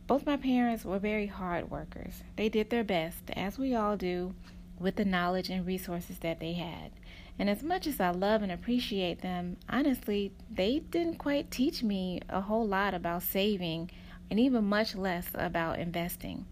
Both 0.06 0.26
my 0.26 0.36
parents 0.36 0.84
were 0.84 0.98
very 0.98 1.26
hard 1.26 1.70
workers. 1.70 2.22
They 2.36 2.48
did 2.48 2.70
their 2.70 2.82
best, 2.82 3.30
as 3.34 3.58
we 3.58 3.74
all 3.74 3.96
do, 3.96 4.34
with 4.78 4.96
the 4.96 5.04
knowledge 5.04 5.50
and 5.50 5.66
resources 5.66 6.18
that 6.20 6.40
they 6.40 6.54
had. 6.54 6.90
And 7.38 7.48
as 7.48 7.62
much 7.62 7.86
as 7.86 8.00
I 8.00 8.10
love 8.10 8.42
and 8.42 8.50
appreciate 8.50 9.20
them, 9.20 9.56
honestly, 9.68 10.32
they 10.50 10.80
didn't 10.80 11.18
quite 11.18 11.50
teach 11.50 11.82
me 11.82 12.20
a 12.28 12.40
whole 12.40 12.66
lot 12.66 12.94
about 12.94 13.22
saving 13.22 13.90
and 14.30 14.40
even 14.40 14.64
much 14.64 14.94
less 14.94 15.28
about 15.34 15.78
investing. 15.78 16.46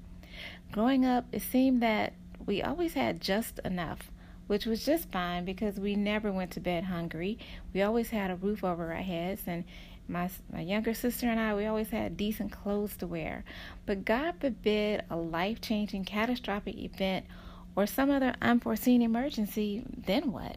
Growing 0.70 1.04
up, 1.04 1.24
it 1.32 1.42
seemed 1.42 1.82
that 1.82 2.12
we 2.44 2.62
always 2.62 2.94
had 2.94 3.20
just 3.20 3.58
enough, 3.64 4.10
which 4.48 4.66
was 4.66 4.84
just 4.84 5.12
fine 5.12 5.44
because 5.44 5.78
we 5.78 5.94
never 5.94 6.32
went 6.32 6.50
to 6.50 6.60
bed 6.60 6.84
hungry. 6.84 7.38
We 7.72 7.82
always 7.82 8.10
had 8.10 8.32
a 8.32 8.36
roof 8.36 8.64
over 8.64 8.92
our 8.92 9.02
heads, 9.02 9.42
and 9.46 9.62
my, 10.08 10.28
my 10.52 10.62
younger 10.62 10.94
sister 10.94 11.28
and 11.28 11.38
I, 11.38 11.54
we 11.54 11.66
always 11.66 11.90
had 11.90 12.16
decent 12.16 12.50
clothes 12.50 12.96
to 12.96 13.06
wear. 13.06 13.44
But 13.86 14.04
God 14.04 14.34
forbid 14.40 15.04
a 15.08 15.16
life 15.16 15.60
changing 15.60 16.04
catastrophic 16.06 16.76
event 16.76 17.26
or 17.76 17.86
some 17.86 18.10
other 18.10 18.34
unforeseen 18.42 19.02
emergency, 19.02 19.84
then 19.96 20.32
what? 20.32 20.56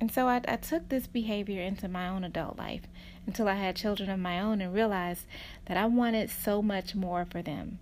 And 0.00 0.10
so 0.10 0.26
I, 0.26 0.40
I, 0.48 0.56
took 0.56 0.88
this 0.88 1.06
behavior 1.06 1.62
into 1.62 1.86
my 1.86 2.08
own 2.08 2.24
adult 2.24 2.58
life 2.58 2.82
until 3.26 3.48
I 3.48 3.54
had 3.54 3.76
children 3.76 4.10
of 4.10 4.18
my 4.18 4.40
own 4.40 4.60
and 4.60 4.74
realized 4.74 5.26
that 5.66 5.76
I 5.76 5.86
wanted 5.86 6.30
so 6.30 6.60
much 6.60 6.94
more 6.94 7.24
for 7.24 7.42
them. 7.42 7.78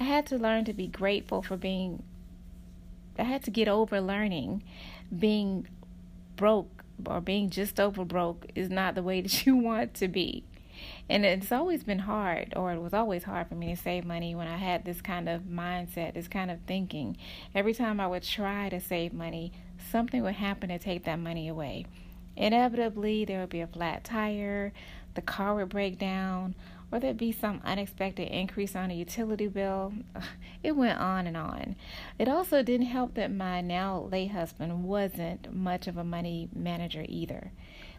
I 0.00 0.04
had 0.04 0.26
to 0.26 0.36
learn 0.36 0.64
to 0.64 0.72
be 0.72 0.88
grateful 0.88 1.42
for 1.42 1.56
being, 1.56 2.02
I 3.18 3.24
had 3.24 3.42
to 3.44 3.50
get 3.50 3.68
over 3.68 4.00
learning 4.00 4.62
being 5.16 5.68
broke 6.36 6.84
or 7.04 7.20
being 7.20 7.50
just 7.50 7.78
over 7.78 8.04
broke 8.04 8.46
is 8.54 8.70
not 8.70 8.94
the 8.94 9.02
way 9.02 9.20
that 9.22 9.46
you 9.46 9.56
want 9.56 9.94
to 9.94 10.08
be. 10.08 10.44
And 11.08 11.24
it's 11.24 11.52
always 11.52 11.84
been 11.84 12.00
hard, 12.00 12.52
or 12.54 12.72
it 12.72 12.80
was 12.80 12.92
always 12.92 13.24
hard 13.24 13.48
for 13.48 13.54
me 13.54 13.74
to 13.74 13.80
save 13.80 14.04
money 14.04 14.34
when 14.34 14.46
I 14.46 14.58
had 14.58 14.84
this 14.84 15.00
kind 15.00 15.28
of 15.28 15.42
mindset, 15.42 16.14
this 16.14 16.28
kind 16.28 16.50
of 16.50 16.60
thinking. 16.66 17.16
Every 17.54 17.72
time 17.72 17.98
I 17.98 18.06
would 18.06 18.24
try 18.24 18.68
to 18.68 18.80
save 18.80 19.12
money, 19.12 19.52
something 19.90 20.22
would 20.22 20.34
happen 20.34 20.68
to 20.68 20.78
take 20.78 21.04
that 21.04 21.18
money 21.18 21.48
away. 21.48 21.86
Inevitably, 22.36 23.24
there 23.24 23.40
would 23.40 23.48
be 23.48 23.62
a 23.62 23.66
flat 23.66 24.04
tire, 24.04 24.72
the 25.14 25.22
car 25.22 25.54
would 25.54 25.70
break 25.70 25.98
down, 25.98 26.54
or 26.90 27.00
there'd 27.00 27.16
be 27.16 27.32
some 27.32 27.60
unexpected 27.64 28.28
increase 28.28 28.76
on 28.76 28.90
a 28.90 28.94
utility 28.94 29.48
bill. 29.48 29.92
It 30.62 30.74
went 30.74 30.98
on 30.98 31.28
and 31.28 31.36
on. 31.36 31.76
It 32.18 32.26
also 32.28 32.60
didn't 32.60 32.86
help 32.86 33.14
that 33.14 33.30
my 33.32 33.60
now 33.60 34.08
late 34.10 34.32
husband 34.32 34.82
wasn't 34.82 35.54
much 35.54 35.86
of 35.86 35.96
a 35.96 36.02
money 36.02 36.48
manager 36.52 37.04
either. 37.08 37.52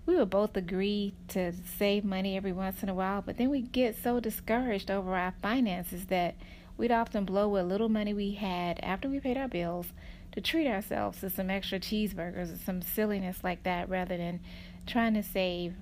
We 0.06 0.18
would 0.18 0.30
both 0.30 0.58
agree 0.58 1.14
to 1.30 1.54
save 1.54 2.04
money 2.04 2.36
every 2.36 2.52
once 2.52 2.84
in 2.84 2.90
a 2.90 2.94
while, 2.94 3.22
but 3.22 3.38
then 3.38 3.50
we'd 3.50 3.72
get 3.72 3.96
so 3.96 4.20
discouraged 4.20 4.92
over 4.92 5.16
our 5.16 5.34
finances 5.42 6.08
that 6.08 6.36
we'd 6.78 6.92
often 6.92 7.24
blow 7.24 7.48
what 7.48 7.68
little 7.68 7.90
money 7.90 8.14
we 8.14 8.32
had 8.34 8.80
after 8.84 9.08
we 9.08 9.20
paid 9.20 9.38
our 9.38 9.48
bills 9.48 9.88
to 10.34 10.42
treat 10.42 10.68
ourselves 10.68 11.22
to 11.22 11.30
some 11.30 11.50
extra 11.50 11.80
cheeseburgers 11.80 12.54
or 12.54 12.58
some 12.58 12.82
silliness 12.82 13.44
like 13.44 13.64
that 13.64 13.90
rather 13.90 14.18
than 14.18 14.40
trying 14.86 15.14
to 15.14 15.24
save 15.24 15.74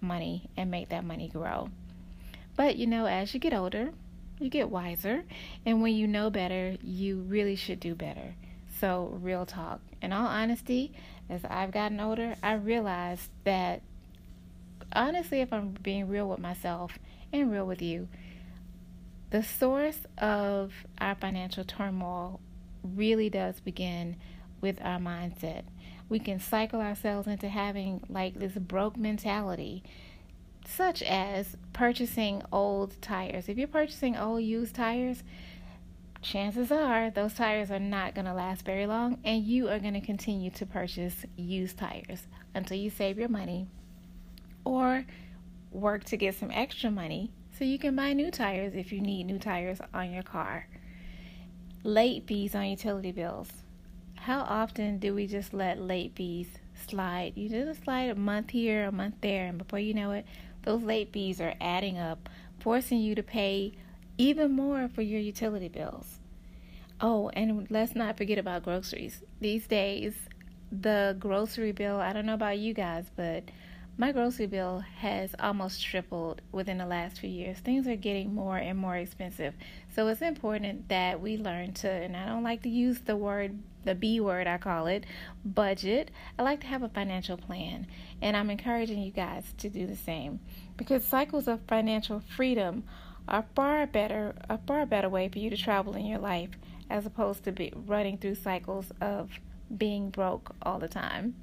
money 0.00 0.48
and 0.56 0.70
make 0.70 0.88
that 0.88 1.04
money 1.04 1.28
grow. 1.28 1.68
But 2.62 2.76
you 2.76 2.86
know, 2.86 3.06
as 3.06 3.34
you 3.34 3.40
get 3.40 3.52
older, 3.52 3.90
you 4.38 4.48
get 4.48 4.70
wiser, 4.70 5.24
and 5.66 5.82
when 5.82 5.94
you 5.94 6.06
know 6.06 6.30
better, 6.30 6.76
you 6.80 7.18
really 7.22 7.56
should 7.56 7.80
do 7.80 7.96
better. 7.96 8.36
So, 8.78 9.18
real 9.20 9.44
talk. 9.44 9.80
In 10.00 10.12
all 10.12 10.28
honesty, 10.28 10.92
as 11.28 11.40
I've 11.44 11.72
gotten 11.72 11.98
older, 11.98 12.36
I 12.40 12.52
realized 12.52 13.30
that 13.42 13.82
honestly, 14.92 15.40
if 15.40 15.52
I'm 15.52 15.70
being 15.82 16.06
real 16.06 16.28
with 16.28 16.38
myself 16.38 17.00
and 17.32 17.50
real 17.50 17.66
with 17.66 17.82
you, 17.82 18.06
the 19.30 19.42
source 19.42 19.98
of 20.16 20.72
our 20.98 21.16
financial 21.16 21.64
turmoil 21.64 22.38
really 22.84 23.28
does 23.28 23.58
begin 23.58 24.14
with 24.60 24.80
our 24.82 25.00
mindset. 25.00 25.64
We 26.08 26.20
can 26.20 26.38
cycle 26.38 26.80
ourselves 26.80 27.26
into 27.26 27.48
having 27.48 28.04
like 28.08 28.34
this 28.34 28.52
broke 28.52 28.96
mentality 28.96 29.82
such 30.66 31.02
as 31.02 31.56
purchasing 31.72 32.42
old 32.52 33.00
tires. 33.00 33.48
If 33.48 33.58
you're 33.58 33.68
purchasing 33.68 34.16
old 34.16 34.42
used 34.42 34.74
tires, 34.74 35.22
chances 36.20 36.70
are 36.70 37.10
those 37.10 37.34
tires 37.34 37.70
are 37.70 37.78
not 37.78 38.14
going 38.14 38.24
to 38.26 38.34
last 38.34 38.64
very 38.64 38.86
long, 38.86 39.18
and 39.24 39.44
you 39.44 39.68
are 39.68 39.78
going 39.78 39.94
to 39.94 40.00
continue 40.00 40.50
to 40.52 40.66
purchase 40.66 41.24
used 41.36 41.78
tires 41.78 42.26
until 42.54 42.76
you 42.76 42.90
save 42.90 43.18
your 43.18 43.28
money 43.28 43.66
or 44.64 45.04
work 45.70 46.04
to 46.04 46.16
get 46.16 46.34
some 46.34 46.50
extra 46.50 46.90
money 46.90 47.32
so 47.58 47.64
you 47.64 47.78
can 47.78 47.96
buy 47.96 48.12
new 48.12 48.30
tires 48.30 48.74
if 48.74 48.92
you 48.92 49.00
need 49.00 49.24
new 49.24 49.38
tires 49.38 49.78
on 49.92 50.12
your 50.12 50.22
car. 50.22 50.66
Late 51.84 52.26
fees 52.26 52.54
on 52.54 52.66
utility 52.66 53.12
bills. 53.12 53.48
How 54.14 54.40
often 54.42 54.98
do 54.98 55.14
we 55.14 55.26
just 55.26 55.52
let 55.52 55.80
late 55.80 56.12
fees 56.14 56.46
slide? 56.86 57.32
You 57.34 57.48
just 57.48 57.82
slide 57.82 58.10
a 58.10 58.14
month 58.14 58.50
here, 58.50 58.84
a 58.84 58.92
month 58.92 59.16
there, 59.20 59.46
and 59.46 59.58
before 59.58 59.80
you 59.80 59.94
know 59.94 60.12
it, 60.12 60.24
those 60.64 60.82
late 60.82 61.12
fees 61.12 61.40
are 61.40 61.54
adding 61.60 61.98
up, 61.98 62.28
forcing 62.60 62.98
you 62.98 63.14
to 63.14 63.22
pay 63.22 63.72
even 64.18 64.52
more 64.52 64.88
for 64.88 65.02
your 65.02 65.20
utility 65.20 65.68
bills. 65.68 66.18
Oh, 67.00 67.30
and 67.30 67.66
let's 67.70 67.94
not 67.94 68.16
forget 68.16 68.38
about 68.38 68.62
groceries. 68.62 69.22
These 69.40 69.66
days, 69.66 70.14
the 70.70 71.16
grocery 71.18 71.72
bill, 71.72 71.96
I 71.96 72.12
don't 72.12 72.26
know 72.26 72.34
about 72.34 72.58
you 72.58 72.74
guys, 72.74 73.06
but 73.16 73.44
my 73.98 74.12
grocery 74.12 74.46
bill 74.46 74.84
has 74.98 75.34
almost 75.38 75.84
tripled 75.84 76.40
within 76.50 76.78
the 76.78 76.86
last 76.86 77.18
few 77.18 77.28
years. 77.28 77.58
Things 77.58 77.86
are 77.86 77.96
getting 77.96 78.34
more 78.34 78.56
and 78.56 78.78
more 78.78 78.96
expensive. 78.96 79.54
So 79.94 80.06
it's 80.08 80.22
important 80.22 80.88
that 80.88 81.20
we 81.20 81.36
learn 81.36 81.74
to, 81.74 81.90
and 81.90 82.16
I 82.16 82.26
don't 82.26 82.42
like 82.42 82.62
to 82.62 82.68
use 82.68 83.00
the 83.00 83.16
word, 83.16 83.58
the 83.84 83.94
B 83.94 84.20
word, 84.20 84.46
I 84.46 84.58
call 84.58 84.86
it, 84.86 85.04
budget. 85.44 86.10
I 86.38 86.42
like 86.42 86.60
to 86.60 86.66
have 86.66 86.82
a 86.82 86.88
financial 86.88 87.36
plan. 87.36 87.86
And 88.20 88.36
I'm 88.36 88.50
encouraging 88.50 89.00
you 89.00 89.10
guys 89.10 89.44
to 89.58 89.68
do 89.68 89.86
the 89.86 89.96
same 89.96 90.40
because 90.76 91.04
cycles 91.04 91.48
of 91.48 91.60
financial 91.68 92.20
freedom 92.20 92.84
are 93.28 93.44
far 93.54 93.86
better, 93.86 94.34
a 94.48 94.58
far 94.58 94.86
better 94.86 95.08
way 95.08 95.28
for 95.28 95.38
you 95.38 95.50
to 95.50 95.56
travel 95.56 95.94
in 95.94 96.06
your 96.06 96.18
life 96.18 96.50
as 96.90 97.06
opposed 97.06 97.44
to 97.44 97.52
be 97.52 97.72
running 97.74 98.18
through 98.18 98.34
cycles 98.34 98.92
of 99.00 99.30
being 99.76 100.10
broke 100.10 100.54
all 100.62 100.78
the 100.78 100.88
time. 100.88 101.34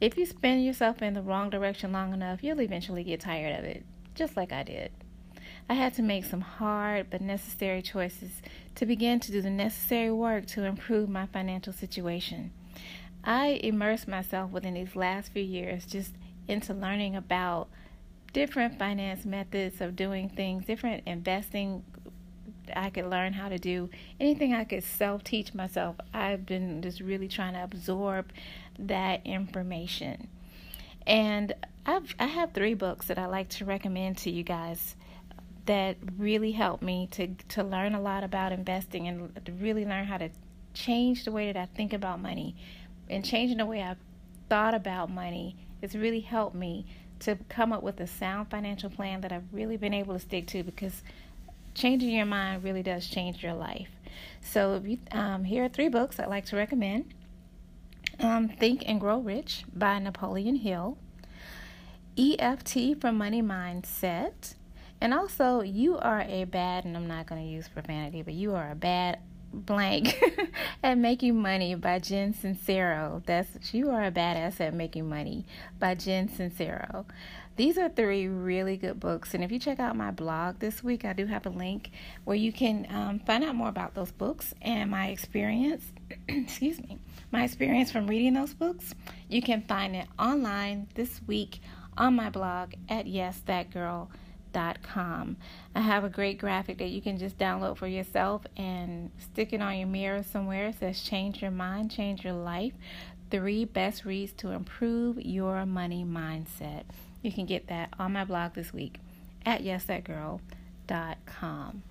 If 0.00 0.16
you 0.16 0.26
spin 0.26 0.60
yourself 0.60 1.02
in 1.02 1.14
the 1.14 1.22
wrong 1.22 1.50
direction 1.50 1.92
long 1.92 2.12
enough, 2.12 2.42
you'll 2.42 2.60
eventually 2.60 3.04
get 3.04 3.20
tired 3.20 3.58
of 3.58 3.64
it, 3.64 3.84
just 4.14 4.36
like 4.36 4.52
I 4.52 4.62
did. 4.62 4.90
I 5.70 5.74
had 5.74 5.94
to 5.94 6.02
make 6.02 6.24
some 6.24 6.40
hard 6.40 7.10
but 7.10 7.20
necessary 7.20 7.80
choices 7.80 8.42
to 8.74 8.84
begin 8.84 9.20
to 9.20 9.30
do 9.30 9.40
the 9.40 9.50
necessary 9.50 10.10
work 10.10 10.46
to 10.46 10.64
improve 10.64 11.08
my 11.08 11.26
financial 11.26 11.72
situation. 11.72 12.50
I 13.22 13.60
immersed 13.62 14.08
myself 14.08 14.50
within 14.50 14.74
these 14.74 14.96
last 14.96 15.30
few 15.30 15.44
years 15.44 15.86
just 15.86 16.14
into 16.48 16.74
learning 16.74 17.14
about 17.14 17.68
different 18.32 18.80
finance 18.80 19.24
methods 19.24 19.80
of 19.80 19.94
doing 19.94 20.28
things, 20.28 20.66
different 20.66 21.04
investing 21.06 21.84
I 22.74 22.90
could 22.90 23.06
learn 23.06 23.34
how 23.34 23.48
to 23.48 23.58
do, 23.58 23.90
anything 24.18 24.52
I 24.52 24.64
could 24.64 24.82
self 24.82 25.22
teach 25.22 25.54
myself. 25.54 25.94
I've 26.12 26.46
been 26.46 26.82
just 26.82 26.98
really 26.98 27.28
trying 27.28 27.52
to 27.52 27.62
absorb 27.62 28.32
that 28.76 29.24
information. 29.24 30.26
And 31.06 31.52
I've 31.86 32.12
I 32.18 32.26
have 32.26 32.54
three 32.54 32.74
books 32.74 33.06
that 33.06 33.20
I 33.20 33.26
like 33.26 33.50
to 33.50 33.64
recommend 33.64 34.18
to 34.18 34.32
you 34.32 34.42
guys 34.42 34.96
that 35.70 35.96
really 36.18 36.50
helped 36.50 36.82
me 36.82 37.06
to 37.12 37.28
to 37.48 37.62
learn 37.62 37.94
a 37.94 38.00
lot 38.00 38.24
about 38.24 38.50
investing 38.50 39.06
and 39.06 39.30
really 39.60 39.84
learn 39.84 40.04
how 40.04 40.18
to 40.18 40.28
change 40.74 41.24
the 41.24 41.30
way 41.30 41.46
that 41.46 41.56
I 41.56 41.66
think 41.66 41.92
about 41.92 42.20
money 42.20 42.56
and 43.08 43.24
changing 43.24 43.58
the 43.58 43.66
way 43.66 43.80
I've 43.80 43.96
thought 44.48 44.74
about 44.74 45.10
money. 45.10 45.54
It's 45.80 45.94
really 45.94 46.22
helped 46.22 46.56
me 46.56 46.86
to 47.20 47.38
come 47.48 47.72
up 47.72 47.84
with 47.84 48.00
a 48.00 48.08
sound 48.08 48.50
financial 48.50 48.90
plan 48.90 49.20
that 49.20 49.30
I've 49.30 49.44
really 49.52 49.76
been 49.76 49.94
able 49.94 50.14
to 50.14 50.18
stick 50.18 50.48
to 50.48 50.64
because 50.64 51.04
changing 51.72 52.10
your 52.10 52.26
mind 52.26 52.64
really 52.64 52.82
does 52.82 53.06
change 53.06 53.40
your 53.40 53.54
life. 53.54 53.90
So, 54.40 54.82
you, 54.84 54.98
um, 55.12 55.44
here 55.44 55.66
are 55.66 55.68
three 55.68 55.88
books 55.88 56.18
I'd 56.18 56.26
like 56.26 56.46
to 56.46 56.56
recommend 56.56 57.14
um, 58.18 58.48
Think 58.48 58.82
and 58.86 58.98
Grow 58.98 59.20
Rich 59.20 59.66
by 59.72 60.00
Napoleon 60.00 60.56
Hill, 60.56 60.98
EFT 62.18 63.00
for 63.00 63.12
Money 63.12 63.40
Mindset. 63.40 64.54
And 65.00 65.14
also, 65.14 65.62
you 65.62 65.98
are 65.98 66.20
a 66.22 66.44
bad, 66.44 66.84
and 66.84 66.96
I'm 66.96 67.08
not 67.08 67.26
going 67.26 67.42
to 67.42 67.48
use 67.48 67.68
profanity, 67.68 68.22
but 68.22 68.34
you 68.34 68.54
are 68.54 68.70
a 68.70 68.74
bad 68.74 69.18
blank 69.52 70.22
at 70.82 70.96
making 70.98 71.40
money 71.40 71.74
by 71.74 71.98
Jen 71.98 72.34
Sincero. 72.34 73.24
That's 73.24 73.72
you 73.74 73.90
are 73.90 74.04
a 74.04 74.10
badass 74.10 74.60
at 74.60 74.74
making 74.74 75.08
money 75.08 75.46
by 75.78 75.94
Jen 75.94 76.28
Sincero. 76.28 77.04
These 77.56 77.76
are 77.76 77.88
three 77.88 78.26
really 78.26 78.76
good 78.76 79.00
books, 79.00 79.34
and 79.34 79.42
if 79.44 79.50
you 79.50 79.58
check 79.58 79.80
out 79.80 79.96
my 79.96 80.10
blog 80.10 80.60
this 80.60 80.82
week, 80.82 81.04
I 81.04 81.12
do 81.12 81.26
have 81.26 81.46
a 81.46 81.50
link 81.50 81.90
where 82.24 82.36
you 82.36 82.52
can 82.52 82.86
um, 82.90 83.18
find 83.20 83.44
out 83.44 83.54
more 83.54 83.68
about 83.68 83.94
those 83.94 84.12
books 84.12 84.54
and 84.62 84.90
my 84.90 85.08
experience. 85.08 85.84
excuse 86.28 86.78
me, 86.78 86.98
my 87.32 87.44
experience 87.44 87.90
from 87.90 88.06
reading 88.06 88.34
those 88.34 88.54
books. 88.54 88.94
You 89.28 89.42
can 89.42 89.62
find 89.62 89.96
it 89.96 90.06
online 90.18 90.88
this 90.94 91.20
week 91.26 91.60
on 91.98 92.14
my 92.14 92.30
blog 92.30 92.74
at 92.88 93.06
Yes 93.06 93.42
That 93.46 93.70
Girl 93.70 94.10
com. 94.82 95.36
I 95.74 95.80
have 95.80 96.04
a 96.04 96.08
great 96.08 96.38
graphic 96.38 96.78
that 96.78 96.90
you 96.90 97.02
can 97.02 97.18
just 97.18 97.38
download 97.38 97.76
for 97.76 97.86
yourself 97.86 98.42
and 98.56 99.10
stick 99.18 99.52
it 99.52 99.60
on 99.60 99.78
your 99.78 99.88
mirror 99.88 100.22
somewhere. 100.22 100.68
It 100.68 100.78
says 100.78 101.02
Change 101.02 101.42
Your 101.42 101.50
Mind, 101.50 101.90
Change 101.90 102.24
Your 102.24 102.34
Life. 102.34 102.74
Three 103.30 103.64
best 103.64 104.04
reads 104.04 104.32
to 104.34 104.50
improve 104.50 105.20
your 105.20 105.66
money 105.66 106.04
mindset. 106.04 106.84
You 107.22 107.32
can 107.32 107.46
get 107.46 107.68
that 107.68 107.90
on 107.98 108.12
my 108.12 108.24
blog 108.24 108.54
this 108.54 108.72
week 108.72 108.98
at 109.46 109.62
yesthatgirl.com. 109.62 111.82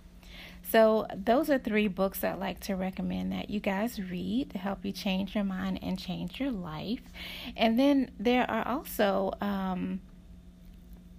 So, 0.71 1.07
those 1.15 1.49
are 1.49 1.57
three 1.57 1.87
books 1.87 2.23
I'd 2.23 2.37
like 2.37 2.59
to 2.61 2.75
recommend 2.75 3.31
that 3.31 3.49
you 3.49 3.59
guys 3.59 3.99
read 3.99 4.51
to 4.51 4.59
help 4.59 4.85
you 4.85 4.91
change 4.91 5.33
your 5.33 5.43
mind 5.43 5.79
and 5.81 5.97
change 5.97 6.39
your 6.39 6.51
life. 6.51 7.01
And 7.57 7.79
then 7.79 8.11
there 8.19 8.49
are 8.49 8.67
also 8.67 9.33
um, 9.41 10.01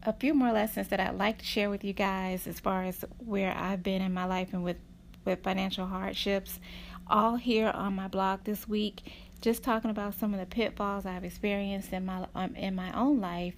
a 0.03 0.13
few 0.13 0.35
more 0.35 0.53
lessons 0.53 0.89
that 0.89 1.01
I'd 1.01 1.19
like 1.19 1.39
to 1.39 1.45
share 1.45 1.71
with 1.71 1.85
you 1.85 1.93
guys 1.93 2.47
as 2.47 2.59
far 2.59 2.85
as 2.85 3.05
where 3.19 3.55
I've 3.57 3.83
been 3.83 4.03
in 4.03 4.15
my 4.15 4.25
life 4.25 4.49
and 4.53 4.65
with, 4.65 4.79
with 5.25 5.43
financial 5.43 5.87
hardships, 5.87 6.59
all 7.07 7.37
here 7.37 7.69
on 7.69 7.95
my 7.95 8.09
blog 8.09 8.45
this 8.45 8.69
week. 8.69 9.03
Just 9.41 9.63
talking 9.63 9.91
about 9.91 10.15
some 10.15 10.35
of 10.35 10.41
the 10.41 10.47
pitfalls 10.47 11.07
I've 11.07 11.25
experienced 11.25 11.93
in 11.93 12.05
my 12.05 12.27
um, 12.35 12.55
in 12.57 12.75
my 12.75 12.93
own 12.93 13.21
life 13.21 13.55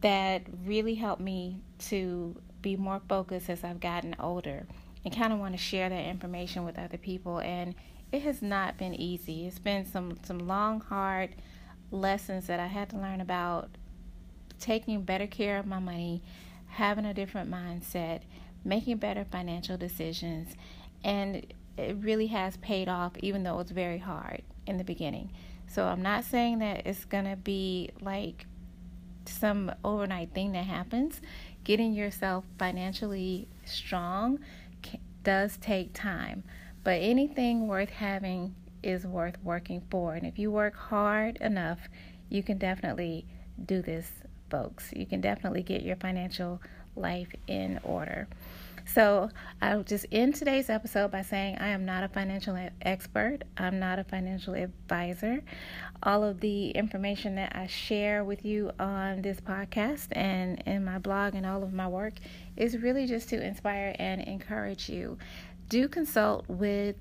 that 0.00 0.42
really 0.64 0.96
helped 0.96 1.22
me 1.22 1.60
to 1.78 2.34
be 2.62 2.76
more 2.76 3.00
focused 3.08 3.48
as 3.48 3.62
I've 3.62 3.78
gotten 3.78 4.16
older, 4.18 4.66
and 5.04 5.16
kind 5.16 5.32
of 5.32 5.38
want 5.38 5.54
to 5.54 5.58
share 5.58 5.88
that 5.88 6.04
information 6.04 6.64
with 6.64 6.78
other 6.78 6.98
people. 6.98 7.38
And 7.38 7.76
it 8.10 8.22
has 8.22 8.42
not 8.42 8.76
been 8.76 8.94
easy. 8.94 9.46
It's 9.46 9.60
been 9.60 9.84
some 9.84 10.18
some 10.24 10.40
long, 10.40 10.80
hard 10.80 11.36
lessons 11.92 12.48
that 12.48 12.58
I 12.58 12.66
had 12.66 12.90
to 12.90 12.96
learn 12.96 13.20
about 13.20 13.70
taking 14.58 15.02
better 15.02 15.26
care 15.26 15.58
of 15.58 15.66
my 15.66 15.78
money, 15.78 16.22
having 16.68 17.04
a 17.04 17.14
different 17.14 17.50
mindset, 17.50 18.20
making 18.64 18.96
better 18.96 19.24
financial 19.24 19.76
decisions, 19.76 20.54
and 21.02 21.46
it 21.76 21.96
really 22.00 22.28
has 22.28 22.56
paid 22.58 22.88
off, 22.88 23.12
even 23.18 23.42
though 23.42 23.60
it's 23.60 23.70
very 23.70 23.98
hard 23.98 24.42
in 24.66 24.78
the 24.78 24.84
beginning. 24.84 25.30
So 25.66 25.84
I'm 25.84 26.02
not 26.02 26.24
saying 26.24 26.60
that 26.60 26.86
it's 26.86 27.04
gonna 27.04 27.36
be 27.36 27.90
like 28.00 28.46
some 29.26 29.72
overnight 29.84 30.32
thing 30.32 30.52
that 30.52 30.64
happens. 30.64 31.20
Getting 31.64 31.94
yourself 31.94 32.44
financially 32.58 33.48
strong 33.64 34.38
does 35.22 35.56
take 35.56 35.92
time, 35.94 36.44
but 36.82 37.00
anything 37.00 37.66
worth 37.66 37.88
having 37.90 38.54
is 38.82 39.06
worth 39.06 39.36
working 39.42 39.82
for. 39.90 40.14
And 40.14 40.26
if 40.26 40.38
you 40.38 40.50
work 40.50 40.76
hard 40.76 41.38
enough, 41.38 41.88
you 42.28 42.42
can 42.42 42.58
definitely 42.58 43.26
do 43.64 43.80
this 43.80 44.10
folks. 44.54 44.92
You 44.94 45.04
can 45.04 45.20
definitely 45.20 45.64
get 45.64 45.82
your 45.82 45.96
financial 45.96 46.60
life 46.94 47.32
in 47.48 47.80
order. 47.82 48.28
So, 48.86 49.30
I'll 49.60 49.82
just 49.82 50.06
end 50.12 50.36
today's 50.36 50.70
episode 50.70 51.10
by 51.10 51.22
saying 51.22 51.56
I 51.58 51.68
am 51.68 51.84
not 51.84 52.04
a 52.04 52.08
financial 52.08 52.56
expert. 52.82 53.38
I'm 53.56 53.80
not 53.80 53.98
a 53.98 54.04
financial 54.04 54.54
advisor. 54.54 55.42
All 56.02 56.22
of 56.22 56.38
the 56.38 56.70
information 56.70 57.34
that 57.34 57.56
I 57.56 57.66
share 57.66 58.22
with 58.22 58.44
you 58.44 58.70
on 58.78 59.22
this 59.22 59.40
podcast 59.40 60.08
and 60.12 60.62
in 60.66 60.84
my 60.84 60.98
blog 60.98 61.34
and 61.34 61.46
all 61.46 61.64
of 61.64 61.72
my 61.72 61.88
work 61.88 62.14
is 62.56 62.76
really 62.76 63.06
just 63.06 63.30
to 63.30 63.42
inspire 63.42 63.96
and 63.98 64.20
encourage 64.20 64.88
you. 64.88 65.18
Do 65.68 65.88
consult 65.88 66.46
with 66.46 66.96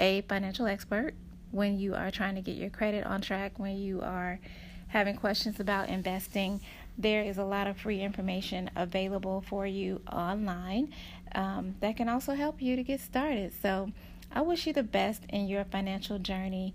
a 0.00 0.22
financial 0.22 0.66
expert 0.66 1.14
when 1.52 1.78
you 1.78 1.94
are 1.94 2.10
trying 2.10 2.34
to 2.34 2.40
get 2.40 2.56
your 2.56 2.70
credit 2.70 3.04
on 3.04 3.20
track, 3.20 3.58
when 3.58 3.76
you 3.76 4.00
are 4.00 4.40
having 4.88 5.16
questions 5.16 5.60
about 5.60 5.88
investing, 5.88 6.60
there 6.96 7.22
is 7.22 7.38
a 7.38 7.44
lot 7.44 7.66
of 7.66 7.78
free 7.78 8.00
information 8.00 8.70
available 8.74 9.44
for 9.46 9.66
you 9.66 10.00
online 10.10 10.92
um, 11.34 11.74
that 11.80 11.96
can 11.96 12.08
also 12.08 12.34
help 12.34 12.60
you 12.60 12.76
to 12.76 12.82
get 12.82 13.00
started. 13.00 13.52
So, 13.60 13.90
I 14.30 14.42
wish 14.42 14.66
you 14.66 14.72
the 14.72 14.82
best 14.82 15.22
in 15.30 15.48
your 15.48 15.64
financial 15.64 16.18
journey. 16.18 16.74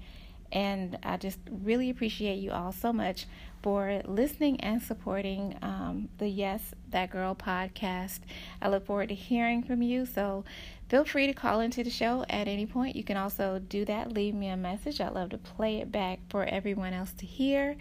And 0.54 1.00
I 1.02 1.18
just 1.18 1.40
really 1.50 1.90
appreciate 1.90 2.36
you 2.36 2.52
all 2.52 2.72
so 2.72 2.94
much 2.94 3.26
for 3.64 4.04
listening 4.06 4.60
and 4.60 4.82
supporting 4.82 5.58
um, 5.64 6.10
the 6.20 6.28
Yes 6.28 6.76
That 6.92 7.10
Girl 7.10 7.34
podcast. 7.34 8.20
I 8.62 8.70
look 8.70 8.86
forward 8.86 9.10
to 9.10 9.16
hearing 9.16 9.64
from 9.64 9.82
you. 9.82 10.06
So 10.06 10.46
feel 10.90 11.06
free 11.06 11.26
to 11.26 11.34
call 11.34 11.60
into 11.60 11.84
the 11.84 11.90
show 11.90 12.24
at 12.30 12.48
any 12.48 12.68
point. 12.68 12.96
You 12.96 13.04
can 13.04 13.18
also 13.18 13.58
do 13.58 13.84
that, 13.86 14.14
leave 14.14 14.36
me 14.36 14.50
a 14.50 14.56
message. 14.56 15.02
I'd 15.02 15.14
love 15.14 15.32
to 15.32 15.40
play 15.40 15.78
it 15.78 15.92
back 15.92 16.20
for 16.30 16.46
everyone 16.46 16.94
else 16.94 17.14
to 17.14 17.26
hear. 17.26 17.76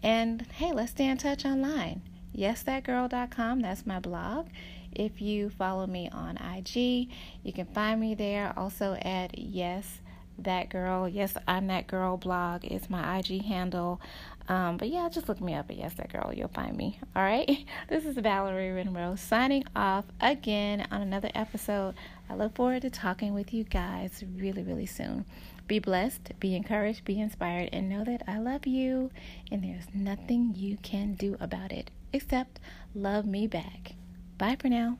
And 0.00 0.42
hey, 0.52 0.72
let's 0.72 0.90
stay 0.90 1.06
in 1.06 1.16
touch 1.16 1.46
online. 1.46 2.02
YesThatGirl.com, 2.36 3.60
that's 3.60 3.86
my 3.86 4.00
blog. 4.00 4.48
If 4.92 5.22
you 5.22 5.48
follow 5.48 5.86
me 5.86 6.10
on 6.10 6.36
IG, 6.36 7.08
you 7.42 7.52
can 7.54 7.66
find 7.66 7.98
me 8.00 8.14
there 8.14 8.52
also 8.54 8.98
at 9.02 9.38
Yes 9.38 10.00
That 10.38 10.70
Girl. 10.70 11.08
Yes, 11.08 11.34
I'm 11.46 11.66
That 11.66 11.86
Girl 11.86 12.16
blog 12.16 12.64
is 12.64 12.88
my 12.88 13.18
IG 13.18 13.44
handle. 13.44 14.00
Um, 14.48 14.78
but 14.78 14.88
yeah, 14.88 15.08
just 15.10 15.28
look 15.28 15.40
me 15.40 15.54
up 15.54 15.70
at 15.70 15.76
Yes 15.76 15.94
That 15.94 16.12
Girl. 16.12 16.32
You'll 16.34 16.48
find 16.48 16.76
me. 16.76 16.98
All 17.14 17.22
right. 17.22 17.64
This 17.88 18.04
is 18.04 18.16
Valerie 18.16 18.68
Renroe 18.84 19.18
signing 19.18 19.64
off 19.74 20.04
again 20.20 20.86
on 20.90 21.00
another 21.00 21.30
episode. 21.34 21.94
I 22.28 22.34
look 22.34 22.54
forward 22.54 22.82
to 22.82 22.90
talking 22.90 23.34
with 23.34 23.54
you 23.54 23.64
guys 23.64 24.22
really, 24.36 24.62
really 24.62 24.86
soon. 24.86 25.24
Be 25.66 25.78
blessed, 25.78 26.32
be 26.38 26.54
encouraged, 26.54 27.04
be 27.04 27.20
inspired, 27.20 27.70
and 27.72 27.88
know 27.88 28.04
that 28.04 28.22
I 28.26 28.38
love 28.38 28.66
you 28.66 29.10
and 29.50 29.62
there's 29.62 29.86
nothing 29.94 30.54
you 30.56 30.78
can 30.82 31.14
do 31.14 31.36
about 31.40 31.72
it 31.72 31.90
except 32.12 32.60
love 32.94 33.26
me 33.26 33.46
back. 33.46 33.92
Bye 34.38 34.56
for 34.58 34.68
now. 34.68 34.98